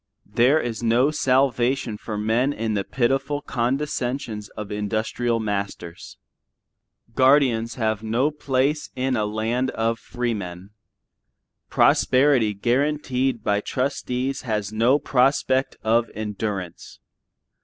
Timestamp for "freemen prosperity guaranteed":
9.99-13.43